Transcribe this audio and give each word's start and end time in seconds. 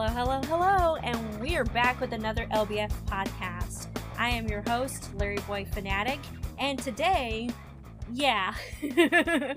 Hello, 0.00 0.08
hello, 0.08 0.40
hello, 0.44 0.96
and 0.96 1.40
we 1.42 1.56
are 1.56 1.64
back 1.64 2.00
with 2.00 2.14
another 2.14 2.46
LBF 2.52 2.90
podcast. 3.04 3.86
I 4.16 4.30
am 4.30 4.48
your 4.48 4.62
host, 4.62 5.14
Larry 5.16 5.36
Boy 5.46 5.66
Fanatic, 5.66 6.18
and 6.58 6.78
today, 6.78 7.50
yeah, 8.10 8.54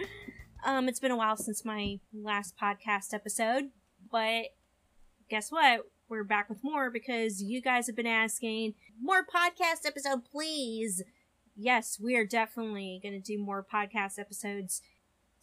um, 0.66 0.90
it's 0.90 1.00
been 1.00 1.12
a 1.12 1.16
while 1.16 1.38
since 1.38 1.64
my 1.64 2.02
last 2.14 2.58
podcast 2.62 3.14
episode, 3.14 3.70
but 4.12 4.48
guess 5.30 5.50
what? 5.50 5.84
We're 6.10 6.26
back 6.26 6.50
with 6.50 6.62
more 6.62 6.92
because 6.92 7.42
you 7.42 7.62
guys 7.62 7.88
have 7.88 7.96
been 7.96 8.06
asking 8.06 8.74
more 9.02 9.26
podcast 9.26 9.86
episode, 9.86 10.26
please. 10.30 11.04
Yes, 11.56 12.02
we 12.04 12.18
are 12.18 12.26
definitely 12.26 13.00
going 13.02 13.14
to 13.14 13.22
do 13.22 13.42
more 13.42 13.66
podcast 13.66 14.20
episodes 14.20 14.82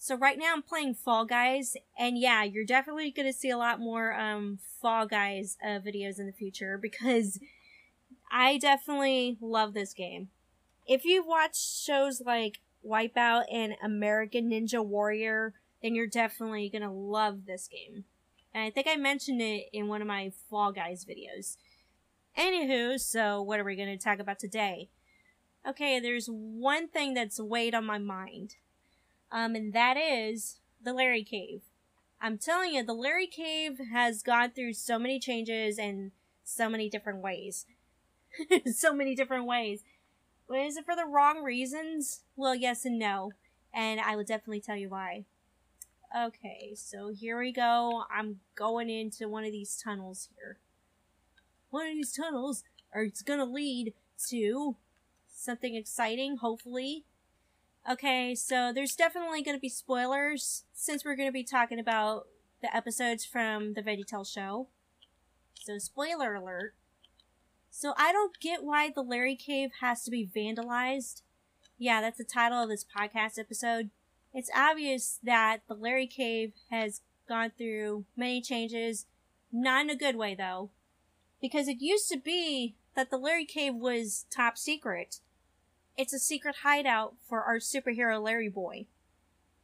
so 0.02 0.16
right 0.16 0.38
now 0.38 0.54
I'm 0.54 0.62
playing 0.62 0.94
Fall 0.94 1.26
Guys, 1.26 1.76
and 1.98 2.16
yeah, 2.16 2.42
you're 2.42 2.64
definitely 2.64 3.10
gonna 3.10 3.34
see 3.34 3.50
a 3.50 3.58
lot 3.58 3.80
more 3.80 4.18
um, 4.18 4.58
Fall 4.80 5.04
Guys 5.04 5.58
uh, 5.62 5.78
videos 5.78 6.18
in 6.18 6.24
the 6.24 6.32
future 6.32 6.78
because 6.78 7.38
I 8.32 8.56
definitely 8.56 9.36
love 9.42 9.74
this 9.74 9.92
game. 9.92 10.28
If 10.86 11.04
you've 11.04 11.26
watched 11.26 11.60
shows 11.60 12.22
like 12.24 12.60
Wipeout 12.84 13.44
and 13.52 13.74
American 13.84 14.50
Ninja 14.50 14.82
Warrior, 14.82 15.52
then 15.82 15.94
you're 15.94 16.06
definitely 16.06 16.70
gonna 16.70 16.90
love 16.90 17.44
this 17.44 17.68
game. 17.68 18.04
And 18.54 18.64
I 18.64 18.70
think 18.70 18.86
I 18.88 18.96
mentioned 18.96 19.42
it 19.42 19.66
in 19.70 19.88
one 19.88 20.00
of 20.00 20.08
my 20.08 20.32
Fall 20.48 20.72
Guys 20.72 21.04
videos. 21.04 21.58
Anywho, 22.38 22.98
so 22.98 23.42
what 23.42 23.60
are 23.60 23.64
we 23.64 23.76
gonna 23.76 23.98
talk 23.98 24.18
about 24.18 24.38
today? 24.38 24.88
Okay, 25.68 26.00
there's 26.00 26.26
one 26.26 26.88
thing 26.88 27.12
that's 27.12 27.38
weighed 27.38 27.74
on 27.74 27.84
my 27.84 27.98
mind 27.98 28.54
um, 29.32 29.54
and 29.54 29.72
that 29.72 29.96
is 29.96 30.58
the 30.82 30.92
Larry 30.92 31.24
Cave. 31.24 31.62
I'm 32.20 32.38
telling 32.38 32.74
you, 32.74 32.84
the 32.84 32.92
Larry 32.92 33.26
Cave 33.26 33.78
has 33.92 34.22
gone 34.22 34.50
through 34.50 34.74
so 34.74 34.98
many 34.98 35.18
changes 35.18 35.78
and 35.78 36.12
so 36.44 36.68
many 36.68 36.88
different 36.88 37.22
ways. 37.22 37.66
so 38.72 38.92
many 38.92 39.14
different 39.14 39.46
ways. 39.46 39.82
But 40.48 40.58
is 40.58 40.76
it 40.76 40.84
for 40.84 40.96
the 40.96 41.06
wrong 41.06 41.42
reasons? 41.42 42.22
Well, 42.36 42.54
yes 42.54 42.84
and 42.84 42.98
no. 42.98 43.32
And 43.72 44.00
I 44.00 44.16
will 44.16 44.24
definitely 44.24 44.60
tell 44.60 44.76
you 44.76 44.88
why. 44.88 45.24
Okay, 46.16 46.72
so 46.74 47.08
here 47.08 47.38
we 47.38 47.52
go. 47.52 48.02
I'm 48.12 48.40
going 48.56 48.90
into 48.90 49.28
one 49.28 49.44
of 49.44 49.52
these 49.52 49.80
tunnels 49.82 50.28
here. 50.36 50.58
One 51.70 51.86
of 51.86 51.94
these 51.94 52.12
tunnels 52.12 52.64
are 52.92 53.04
it's 53.04 53.22
gonna 53.22 53.44
lead 53.44 53.94
to 54.28 54.76
something 55.32 55.76
exciting, 55.76 56.38
hopefully. 56.38 57.04
Okay, 57.88 58.34
so 58.34 58.72
there's 58.74 58.94
definitely 58.94 59.42
going 59.42 59.56
to 59.56 59.60
be 59.60 59.68
spoilers 59.68 60.64
since 60.74 61.04
we're 61.04 61.16
going 61.16 61.28
to 61.28 61.32
be 61.32 61.44
talking 61.44 61.78
about 61.78 62.26
the 62.60 62.74
episodes 62.74 63.24
from 63.24 63.72
the 63.72 63.82
VeggieTales 63.82 64.32
show. 64.32 64.68
So, 65.54 65.78
spoiler 65.78 66.34
alert. 66.34 66.74
So, 67.70 67.94
I 67.96 68.12
don't 68.12 68.38
get 68.38 68.62
why 68.62 68.90
the 68.90 69.02
Larry 69.02 69.34
Cave 69.34 69.70
has 69.80 70.04
to 70.04 70.10
be 70.10 70.28
vandalized. 70.28 71.22
Yeah, 71.78 72.02
that's 72.02 72.18
the 72.18 72.24
title 72.24 72.62
of 72.62 72.68
this 72.68 72.84
podcast 72.84 73.38
episode. 73.38 73.88
It's 74.34 74.50
obvious 74.54 75.18
that 75.22 75.62
the 75.66 75.74
Larry 75.74 76.06
Cave 76.06 76.52
has 76.70 77.00
gone 77.26 77.52
through 77.56 78.04
many 78.14 78.42
changes, 78.42 79.06
not 79.50 79.84
in 79.84 79.90
a 79.90 79.96
good 79.96 80.16
way 80.16 80.34
though, 80.34 80.70
because 81.40 81.66
it 81.66 81.80
used 81.80 82.10
to 82.10 82.18
be 82.18 82.74
that 82.94 83.10
the 83.10 83.16
Larry 83.16 83.46
Cave 83.46 83.74
was 83.74 84.26
top 84.30 84.58
secret 84.58 85.20
it's 85.96 86.12
a 86.12 86.18
secret 86.18 86.56
hideout 86.62 87.14
for 87.28 87.42
our 87.42 87.58
superhero 87.58 88.22
Larry 88.22 88.48
Boy. 88.48 88.86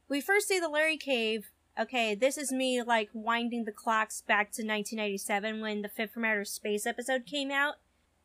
We 0.09 0.21
first 0.21 0.47
see 0.47 0.59
the 0.59 0.69
Larry 0.69 0.97
Cave. 0.97 1.51
Okay, 1.79 2.15
this 2.15 2.37
is 2.37 2.51
me 2.51 2.81
like 2.81 3.09
winding 3.13 3.65
the 3.65 3.71
clocks 3.71 4.21
back 4.21 4.51
to 4.53 4.63
1997 4.63 5.61
when 5.61 5.81
the 5.81 5.89
Fib 5.89 6.11
from 6.11 6.25
Outer 6.25 6.45
Space 6.45 6.85
episode 6.85 7.25
came 7.25 7.51
out. 7.51 7.75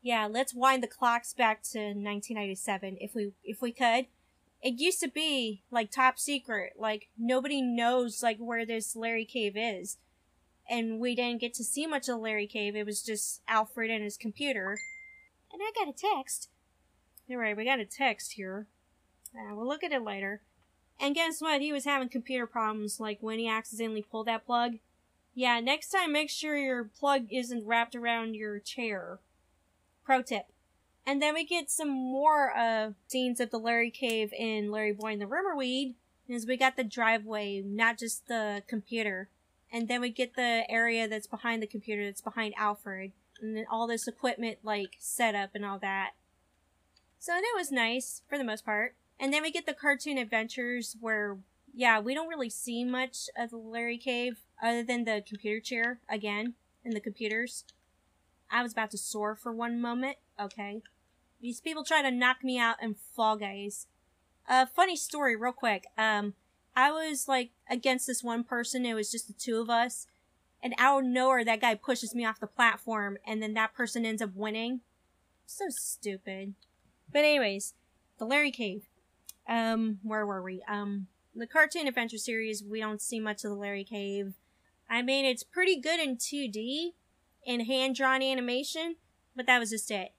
Yeah, 0.01 0.27
let's 0.31 0.55
wind 0.55 0.83
the 0.83 0.89
clocks 0.89 1.33
back 1.33 1.63
to 1.73 1.79
1997 1.79 2.99
if 3.01 3.15
we 3.15 3.33
if 3.45 3.61
we 3.61 3.73
could. 3.73 4.07
It 4.63 4.81
used 4.81 5.01
to 5.01 5.09
be 5.09 5.63
like 5.71 5.91
top 5.91 6.19
secret, 6.19 6.75
like 6.79 7.09
nobody 7.19 7.61
knows 7.61 8.23
like 8.23 8.39
where 8.39 8.65
this 8.65 8.95
Larry 8.95 9.25
Cave 9.25 9.55
is. 9.57 9.99
And 10.71 11.01
we 11.01 11.15
didn't 11.17 11.41
get 11.41 11.55
to 11.55 11.65
see 11.65 11.87
much 11.87 12.09
of 12.09 12.21
Larry 12.21 12.47
Cave. 12.47 12.77
It 12.77 12.87
was 12.87 13.03
just 13.03 13.43
Alfred 13.49 13.91
and 13.91 14.05
his 14.05 14.17
computer. 14.17 14.79
And 15.53 15.61
I 15.61 15.73
got 15.75 15.89
a 15.89 15.93
text 15.93 16.49
Alright, 17.33 17.57
we 17.57 17.65
got 17.65 17.81
a 17.81 17.87
text 17.87 18.35
here. 18.35 18.67
Uh, 19.35 19.55
we'll 19.55 19.67
look 19.67 19.83
at 19.83 19.93
it 19.93 20.03
later. 20.03 20.43
And 21.01 21.15
guess 21.15 21.41
what? 21.41 21.63
He 21.63 21.73
was 21.73 21.87
having 21.87 22.11
computer 22.11 22.47
problems, 22.47 23.01
like 23.01 23.19
when 23.21 23.39
he 23.39 23.49
accidentally 23.49 24.03
pulled 24.03 24.27
that 24.27 24.45
plug. 24.45 24.75
Yeah, 25.35 25.61
next 25.61 25.89
time 25.89 26.13
make 26.13 26.29
sure 26.29 26.57
your 26.57 26.85
plug 26.85 27.27
isn't 27.31 27.67
wrapped 27.67 27.95
around 27.95 28.35
your 28.35 28.59
chair. 28.59 29.19
Pro 30.05 30.21
tip. 30.21 30.47
And 31.07 31.23
then 31.23 31.35
we 31.35 31.45
get 31.45 31.71
some 31.71 31.89
more 31.89 32.57
uh, 32.57 32.91
scenes 33.09 33.41
of 33.41 33.51
the 33.51 33.59
Larry 33.59 33.91
Cave 33.91 34.33
in 34.33 34.71
Larry 34.71 34.93
Boy 34.93 35.13
and 35.13 35.21
the 35.21 35.27
Rumor 35.27 35.57
Weed. 35.57 35.95
Is 36.29 36.47
we 36.47 36.57
got 36.57 36.77
the 36.77 36.85
driveway, 36.85 37.63
not 37.63 37.99
just 37.99 38.29
the 38.29 38.63
computer. 38.69 39.29
And 39.73 39.89
then 39.89 40.01
we 40.01 40.11
get 40.11 40.37
the 40.37 40.65
area 40.69 41.09
that's 41.09 41.27
behind 41.27 41.63
the 41.63 41.67
computer, 41.67 42.05
that's 42.05 42.21
behind 42.21 42.55
Alfred. 42.57 43.13
And 43.41 43.57
then 43.57 43.65
all 43.71 43.87
this 43.87 44.07
equipment, 44.07 44.59
like, 44.63 44.97
set 44.99 45.35
up 45.35 45.51
and 45.55 45.65
all 45.65 45.79
that. 45.81 46.13
So 47.23 47.31
that 47.31 47.55
was 47.55 47.71
nice 47.71 48.23
for 48.29 48.37
the 48.37 48.43
most 48.43 48.65
part. 48.65 48.97
And 49.21 49.33
then 49.33 49.43
we 49.43 49.53
get 49.53 49.65
the 49.65 49.75
cartoon 49.75 50.19
adventures 50.19 50.97
where, 50.99 51.39
yeah, 51.73 52.01
we 52.01 52.15
don't 52.15 52.27
really 52.27 52.51
see 52.51 52.83
much 52.85 53.31
of 53.39 53.51
the 53.51 53.59
Larry 53.59 53.97
Cave 53.97 54.41
other 54.61 54.83
than 54.83 55.05
the 55.05 55.23
computer 55.25 55.61
chair 55.61 56.01
again 56.09 56.55
and 56.85 56.95
the 56.95 57.01
computers. 57.01 57.63
I 58.51 58.61
was 58.65 58.73
about 58.73 58.91
to 58.91 58.99
soar 58.99 59.37
for 59.37 59.53
one 59.53 59.81
moment. 59.81 60.17
Okay. 60.37 60.83
These 61.41 61.61
people 61.61 61.85
try 61.85 62.03
to 62.03 62.11
knock 62.11 62.43
me 62.43 62.59
out 62.59 62.79
and 62.83 62.97
Fall 62.99 63.37
Guys. 63.37 63.87
A 64.51 64.55
uh, 64.55 64.67
funny 64.67 64.97
story, 64.97 65.37
real 65.37 65.53
quick. 65.53 65.85
Um, 65.97 66.35
I 66.75 66.91
was 66.91 67.29
like 67.29 67.51
against 67.71 68.09
this 68.09 68.25
one 68.25 68.43
person. 68.43 68.85
It 68.85 68.95
was 68.95 69.13
just 69.13 69.29
the 69.29 69.33
two 69.33 69.61
of 69.61 69.71
us. 69.71 70.09
And 70.61 70.75
out 70.77 71.05
of 71.05 71.07
nowhere, 71.07 71.45
that 71.45 71.61
guy 71.61 71.77
pushes 71.77 72.17
me 72.17 72.25
off 72.25 72.41
the 72.41 72.49
platform, 72.49 73.17
and 73.25 73.41
then 73.41 73.55
that 73.55 73.75
person 73.75 74.05
ends 74.05 74.23
up 74.23 74.35
winning. 74.35 74.81
So 75.47 75.67
stupid. 75.69 76.55
But 77.13 77.25
anyways, 77.25 77.75
the 78.19 78.25
Larry 78.25 78.51
Cave. 78.51 78.89
Um, 79.49 79.99
where 80.03 80.25
were 80.25 80.43
we? 80.43 80.63
Um, 80.69 81.09
the 81.35 81.47
cartoon 81.47 81.87
adventure 81.87 82.19
series, 82.19 82.63
we 82.63 82.81
don't 82.81 83.03
see 83.03 83.21
much 83.21 83.45
of 83.45 83.51
the 83.51 83.57
Larry 83.57 83.85
Cave. 83.85 84.35
I 84.89 85.03
mean, 85.03 85.25
it's 85.25 85.43
pretty 85.43 85.81
good 85.81 86.01
in 86.01 86.17
2D, 86.17 86.93
in 87.45 87.65
hand 87.65 87.97
drawn 87.97 88.23
animation, 88.23 88.97
but 89.35 89.47
that 89.47 89.59
was 89.59 89.71
just 89.71 89.91
it. 89.91 90.13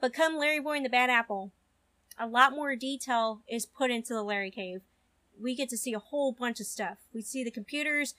But 0.00 0.12
come 0.12 0.36
Larry 0.36 0.60
Boy 0.60 0.76
and 0.76 0.84
the 0.84 0.90
Bad 0.90 1.10
Apple, 1.10 1.52
a 2.18 2.26
lot 2.26 2.52
more 2.52 2.76
detail 2.76 3.40
is 3.48 3.66
put 3.66 3.90
into 3.90 4.14
the 4.14 4.22
Larry 4.22 4.50
Cave. 4.50 4.82
We 5.40 5.54
get 5.54 5.68
to 5.70 5.78
see 5.78 5.92
a 5.92 5.98
whole 5.98 6.32
bunch 6.32 6.60
of 6.60 6.66
stuff. 6.66 6.98
We 7.12 7.22
see 7.22 7.42
the 7.42 7.50
computers, 7.50 8.14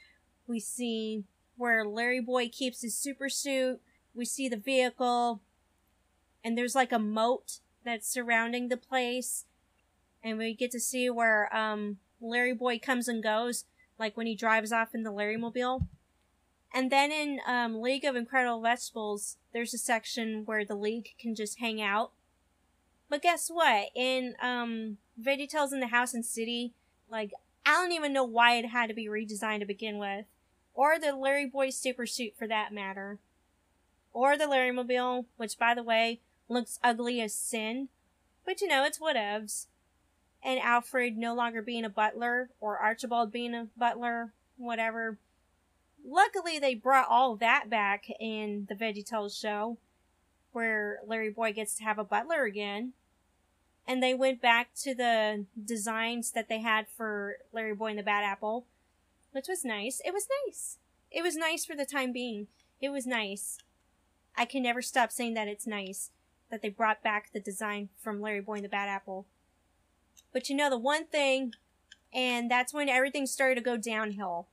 we 0.47 0.59
see 0.59 1.23
where 1.57 1.85
Larry 1.85 2.21
Boy 2.21 2.49
keeps 2.49 2.81
his 2.81 2.97
super 2.97 3.29
suit, 3.29 3.81
we 4.13 4.25
see 4.25 4.49
the 4.49 4.57
vehicle, 4.57 5.41
and 6.43 6.57
there's 6.57 6.75
like 6.75 6.91
a 6.91 6.99
moat 6.99 7.59
that's 7.89 8.07
surrounding 8.11 8.69
the 8.69 8.77
place. 8.77 9.45
And 10.23 10.37
we 10.37 10.53
get 10.53 10.71
to 10.71 10.79
see 10.79 11.09
where 11.09 11.53
um, 11.55 11.97
Larry 12.21 12.53
Boy 12.53 12.79
comes 12.79 13.07
and 13.07 13.23
goes, 13.23 13.65
like 13.97 14.15
when 14.15 14.27
he 14.27 14.35
drives 14.35 14.71
off 14.71 14.93
in 14.93 15.03
the 15.03 15.11
Larry 15.11 15.37
Mobile. 15.37 15.87
And 16.73 16.91
then 16.91 17.11
in 17.11 17.39
um, 17.47 17.81
League 17.81 18.05
of 18.05 18.15
Incredible 18.15 18.61
Vegetables, 18.61 19.37
there's 19.53 19.73
a 19.73 19.77
section 19.77 20.43
where 20.45 20.63
the 20.63 20.75
League 20.75 21.15
can 21.19 21.33
just 21.33 21.59
hang 21.59 21.81
out. 21.81 22.11
But 23.09 23.23
guess 23.23 23.49
what? 23.49 23.87
In 23.95 24.35
um, 24.41 24.97
VeggieTales 25.19 25.73
in 25.73 25.79
the 25.79 25.87
House 25.87 26.13
and 26.13 26.23
City, 26.23 26.73
like, 27.09 27.31
I 27.65 27.71
don't 27.71 27.91
even 27.91 28.13
know 28.13 28.23
why 28.23 28.55
it 28.55 28.67
had 28.67 28.87
to 28.89 28.93
be 28.93 29.07
redesigned 29.07 29.59
to 29.59 29.65
begin 29.65 29.97
with. 29.97 30.25
Or 30.75 30.99
the 30.99 31.15
Larry 31.15 31.47
Boy 31.47 31.71
super 31.71 32.05
suit 32.05 32.33
for 32.37 32.47
that 32.47 32.71
matter. 32.71 33.17
Or 34.13 34.37
the 34.37 34.47
Larry 34.47 34.71
Mobile, 34.71 35.25
which 35.37 35.57
by 35.57 35.73
the 35.73 35.83
way, 35.83 36.19
looks 36.49 36.79
ugly 36.83 37.21
as 37.21 37.33
sin. 37.33 37.87
But 38.45 38.61
you 38.61 38.67
know, 38.67 38.83
it's 38.83 38.99
whatevs. 38.99 39.67
And 40.43 40.59
Alfred 40.59 41.17
no 41.17 41.35
longer 41.35 41.61
being 41.61 41.85
a 41.85 41.89
butler, 41.89 42.49
or 42.59 42.77
Archibald 42.77 43.31
being 43.31 43.53
a 43.53 43.67
butler, 43.77 44.33
whatever. 44.57 45.17
Luckily, 46.05 46.59
they 46.59 46.75
brought 46.75 47.07
all 47.09 47.35
that 47.35 47.69
back 47.69 48.05
in 48.19 48.65
the 48.69 48.75
VeggieTales 48.75 49.39
show, 49.39 49.77
where 50.51 50.99
Larry 51.05 51.29
Boy 51.29 51.51
gets 51.53 51.75
to 51.75 51.83
have 51.83 51.99
a 51.99 52.05
butler 52.05 52.45
again. 52.45 52.93
And 53.85 54.01
they 54.01 54.13
went 54.13 54.41
back 54.41 54.69
to 54.83 54.95
the 54.95 55.45
designs 55.63 56.31
that 56.31 56.47
they 56.47 56.61
had 56.61 56.87
for 56.87 57.37
Larry 57.51 57.75
Boy 57.75 57.87
and 57.87 57.99
the 57.99 58.03
Bad 58.03 58.23
Apple, 58.23 58.65
which 59.31 59.47
was 59.49 59.65
nice. 59.65 60.01
It 60.05 60.13
was 60.13 60.27
nice. 60.45 60.77
It 61.11 61.21
was 61.21 61.35
nice 61.35 61.65
for 61.65 61.75
the 61.75 61.85
time 61.85 62.13
being. 62.13 62.47
It 62.79 62.89
was 62.89 63.05
nice. 63.05 63.57
I 64.37 64.45
can 64.45 64.63
never 64.63 64.81
stop 64.81 65.11
saying 65.11 65.33
that 65.33 65.47
it's 65.49 65.67
nice 65.67 66.11
that 66.51 66.61
they 66.61 66.69
brought 66.69 67.03
back 67.03 67.31
the 67.33 67.39
design 67.39 67.89
from 67.97 68.21
Larry 68.21 68.41
Boy 68.41 68.55
and 68.55 68.65
the 68.65 68.69
Bad 68.69 68.89
Apple. 68.89 69.25
But 70.33 70.49
you 70.49 70.55
know, 70.55 70.69
the 70.69 70.77
one 70.77 71.05
thing, 71.05 71.53
and 72.13 72.49
that's 72.49 72.73
when 72.73 72.89
everything 72.89 73.25
started 73.27 73.55
to 73.55 73.61
go 73.61 73.77
downhill, 73.77 74.47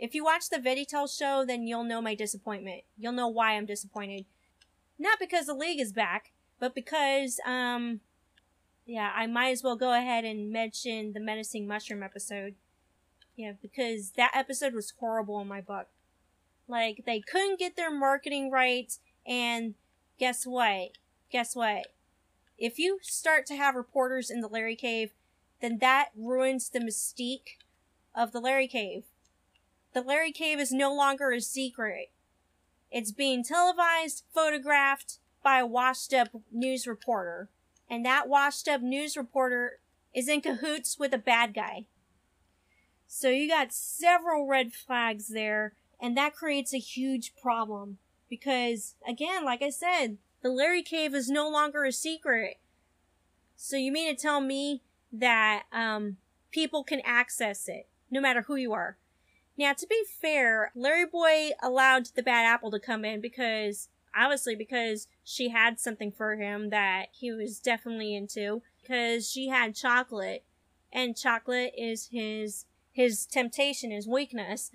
If 0.00 0.14
you 0.14 0.24
watch 0.24 0.48
the 0.48 0.56
VeggieTales 0.56 1.16
show, 1.16 1.44
then 1.46 1.66
you'll 1.66 1.84
know 1.84 2.00
my 2.00 2.14
disappointment. 2.14 2.84
You'll 2.96 3.12
know 3.12 3.28
why 3.28 3.52
I'm 3.52 3.66
disappointed. 3.66 4.24
Not 4.98 5.18
because 5.20 5.44
the 5.44 5.54
league 5.54 5.78
is 5.78 5.92
back, 5.92 6.32
but 6.58 6.74
because, 6.74 7.38
um, 7.44 8.00
yeah, 8.86 9.12
I 9.14 9.26
might 9.26 9.50
as 9.50 9.62
well 9.62 9.76
go 9.76 9.92
ahead 9.92 10.24
and 10.24 10.50
mention 10.50 11.12
the 11.12 11.20
Menacing 11.20 11.66
Mushroom 11.66 12.02
episode. 12.02 12.54
Yeah, 13.36 13.52
because 13.60 14.12
that 14.12 14.32
episode 14.34 14.72
was 14.74 14.94
horrible 14.98 15.38
in 15.40 15.48
my 15.48 15.60
book. 15.60 15.88
Like, 16.66 17.02
they 17.04 17.20
couldn't 17.20 17.58
get 17.58 17.76
their 17.76 17.90
marketing 17.90 18.50
right, 18.50 18.90
and 19.26 19.74
guess 20.18 20.46
what? 20.46 20.92
Guess 21.30 21.54
what? 21.54 21.86
If 22.58 22.78
you 22.78 22.98
start 23.02 23.46
to 23.46 23.56
have 23.56 23.74
reporters 23.74 24.30
in 24.30 24.40
the 24.40 24.48
Larry 24.48 24.76
Cave, 24.76 25.12
then 25.60 25.78
that 25.78 26.08
ruins 26.16 26.68
the 26.68 26.80
mystique 26.80 27.58
of 28.14 28.32
the 28.32 28.40
Larry 28.40 28.68
Cave. 28.68 29.04
The 29.92 30.02
Larry 30.02 30.32
Cave 30.32 30.58
is 30.58 30.72
no 30.72 30.94
longer 30.94 31.30
a 31.30 31.40
secret. 31.40 32.10
It's 32.90 33.12
being 33.12 33.44
televised, 33.44 34.24
photographed 34.34 35.18
by 35.42 35.60
a 35.60 35.66
washed 35.66 36.12
up 36.12 36.28
news 36.52 36.86
reporter. 36.86 37.48
And 37.88 38.04
that 38.04 38.28
washed 38.28 38.68
up 38.68 38.82
news 38.82 39.16
reporter 39.16 39.80
is 40.14 40.28
in 40.28 40.40
cahoots 40.40 40.98
with 40.98 41.12
a 41.14 41.18
bad 41.18 41.54
guy. 41.54 41.86
So 43.06 43.28
you 43.28 43.48
got 43.48 43.72
several 43.72 44.46
red 44.46 44.72
flags 44.72 45.28
there, 45.28 45.74
and 46.00 46.16
that 46.16 46.34
creates 46.34 46.74
a 46.74 46.78
huge 46.78 47.34
problem. 47.40 47.98
Because, 48.28 48.94
again, 49.08 49.44
like 49.44 49.62
I 49.62 49.70
said, 49.70 50.18
the 50.42 50.50
Larry 50.50 50.82
Cave 50.82 51.14
is 51.14 51.28
no 51.28 51.48
longer 51.48 51.84
a 51.84 51.92
secret. 51.92 52.58
So 53.56 53.76
you 53.76 53.92
mean 53.92 54.14
to 54.14 54.20
tell 54.20 54.40
me 54.40 54.82
that 55.12 55.64
um, 55.72 56.16
people 56.50 56.82
can 56.82 57.00
access 57.04 57.68
it, 57.68 57.88
no 58.10 58.20
matter 58.20 58.42
who 58.42 58.56
you 58.56 58.72
are? 58.72 58.96
Now, 59.56 59.74
to 59.74 59.86
be 59.86 60.02
fair, 60.20 60.72
Larry 60.74 61.04
Boy 61.04 61.50
allowed 61.62 62.06
the 62.14 62.22
bad 62.22 62.46
apple 62.46 62.70
to 62.70 62.80
come 62.80 63.04
in 63.04 63.20
because, 63.20 63.88
obviously, 64.16 64.54
because 64.54 65.06
she 65.22 65.50
had 65.50 65.78
something 65.78 66.10
for 66.10 66.36
him 66.36 66.70
that 66.70 67.08
he 67.12 67.30
was 67.30 67.60
definitely 67.60 68.14
into. 68.14 68.62
Because 68.80 69.30
she 69.30 69.48
had 69.48 69.74
chocolate, 69.74 70.44
and 70.90 71.16
chocolate 71.16 71.74
is 71.76 72.08
his 72.10 72.64
his 72.90 73.26
temptation, 73.26 73.90
his 73.90 74.08
weakness. 74.08 74.70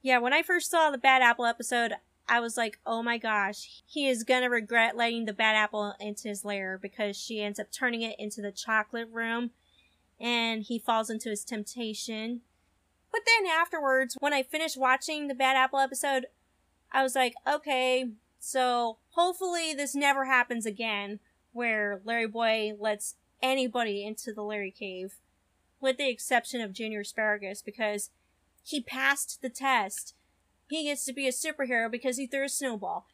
Yeah, 0.00 0.18
when 0.18 0.32
I 0.32 0.42
first 0.42 0.70
saw 0.70 0.90
the 0.90 0.96
bad 0.96 1.22
apple 1.22 1.44
episode, 1.44 1.94
I 2.30 2.38
was 2.38 2.56
like, 2.56 2.78
oh 2.86 3.02
my 3.02 3.18
gosh, 3.18 3.82
he 3.86 4.08
is 4.08 4.22
gonna 4.22 4.48
regret 4.48 4.96
letting 4.96 5.24
the 5.24 5.32
bad 5.32 5.56
apple 5.56 5.94
into 5.98 6.28
his 6.28 6.44
lair 6.44 6.78
because 6.80 7.16
she 7.16 7.42
ends 7.42 7.58
up 7.58 7.72
turning 7.72 8.02
it 8.02 8.14
into 8.20 8.40
the 8.40 8.52
chocolate 8.52 9.08
room 9.10 9.50
and 10.20 10.62
he 10.62 10.78
falls 10.78 11.10
into 11.10 11.28
his 11.28 11.44
temptation. 11.44 12.42
But 13.10 13.22
then 13.26 13.50
afterwards, 13.50 14.16
when 14.20 14.32
I 14.32 14.44
finished 14.44 14.78
watching 14.78 15.26
the 15.26 15.34
Bad 15.34 15.56
Apple 15.56 15.80
episode, 15.80 16.26
I 16.92 17.02
was 17.02 17.16
like, 17.16 17.34
okay, 17.48 18.10
so 18.38 18.98
hopefully 19.10 19.74
this 19.74 19.96
never 19.96 20.26
happens 20.26 20.66
again 20.66 21.18
where 21.52 22.00
Larry 22.04 22.28
Boy 22.28 22.74
lets 22.78 23.16
anybody 23.42 24.04
into 24.04 24.32
the 24.32 24.42
Larry 24.44 24.70
Cave, 24.70 25.14
with 25.80 25.96
the 25.96 26.08
exception 26.08 26.60
of 26.60 26.72
Junior 26.72 27.00
Asparagus, 27.00 27.60
because 27.60 28.10
he 28.62 28.80
passed 28.80 29.42
the 29.42 29.48
test. 29.48 30.14
He 30.70 30.84
gets 30.84 31.04
to 31.06 31.12
be 31.12 31.26
a 31.26 31.32
superhero 31.32 31.90
because 31.90 32.16
he 32.16 32.28
threw 32.28 32.44
a 32.44 32.48
snowball. 32.48 33.08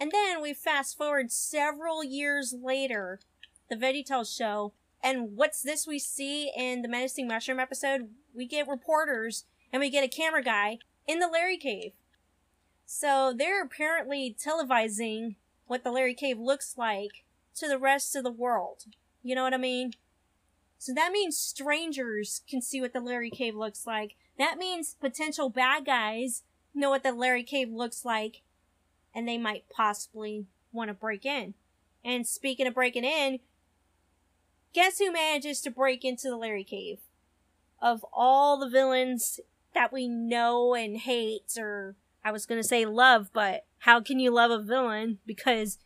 And 0.00 0.10
then 0.10 0.42
we 0.42 0.52
fast 0.52 0.98
forward 0.98 1.30
several 1.30 2.02
years 2.02 2.52
later, 2.60 3.20
the 3.70 3.76
VeggieTales 3.76 4.36
show, 4.36 4.72
and 5.00 5.36
what's 5.36 5.62
this 5.62 5.86
we 5.86 6.00
see 6.00 6.50
in 6.56 6.82
the 6.82 6.88
Menacing 6.88 7.28
Mushroom 7.28 7.60
episode? 7.60 8.08
We 8.34 8.46
get 8.46 8.66
reporters 8.66 9.44
and 9.72 9.78
we 9.78 9.90
get 9.90 10.02
a 10.02 10.08
camera 10.08 10.42
guy 10.42 10.78
in 11.06 11.20
the 11.20 11.28
Larry 11.28 11.56
Cave. 11.56 11.92
So 12.84 13.32
they're 13.32 13.62
apparently 13.62 14.34
televising 14.36 15.36
what 15.68 15.84
the 15.84 15.92
Larry 15.92 16.14
Cave 16.14 16.40
looks 16.40 16.76
like 16.76 17.24
to 17.54 17.68
the 17.68 17.78
rest 17.78 18.16
of 18.16 18.24
the 18.24 18.32
world. 18.32 18.86
You 19.22 19.36
know 19.36 19.44
what 19.44 19.54
I 19.54 19.58
mean? 19.58 19.92
So 20.78 20.92
that 20.94 21.12
means 21.12 21.38
strangers 21.38 22.42
can 22.50 22.60
see 22.60 22.80
what 22.80 22.92
the 22.92 23.00
Larry 23.00 23.30
Cave 23.30 23.54
looks 23.54 23.86
like. 23.86 24.16
That 24.36 24.58
means 24.58 24.96
potential 25.00 25.48
bad 25.48 25.86
guys 25.86 26.42
know 26.76 26.90
what 26.90 27.02
the 27.02 27.12
Larry 27.12 27.42
Cave 27.42 27.70
looks 27.70 28.04
like 28.04 28.42
and 29.14 29.26
they 29.26 29.38
might 29.38 29.68
possibly 29.68 30.46
want 30.72 30.88
to 30.88 30.94
break 30.94 31.24
in. 31.24 31.54
And 32.04 32.26
speaking 32.26 32.66
of 32.66 32.74
breaking 32.74 33.04
in, 33.04 33.40
guess 34.72 34.98
who 34.98 35.10
manages 35.10 35.60
to 35.62 35.70
break 35.70 36.04
into 36.04 36.28
the 36.28 36.36
Larry 36.36 36.64
Cave? 36.64 36.98
Of 37.80 38.04
all 38.12 38.58
the 38.58 38.68
villains 38.68 39.40
that 39.74 39.92
we 39.92 40.06
know 40.06 40.74
and 40.74 40.96
hate, 40.96 41.56
or 41.58 41.96
I 42.24 42.30
was 42.30 42.46
gonna 42.46 42.62
say 42.62 42.86
love, 42.86 43.30
but 43.32 43.64
how 43.80 44.00
can 44.00 44.20
you 44.20 44.30
love 44.30 44.50
a 44.50 44.62
villain? 44.62 45.18
Because 45.26 45.78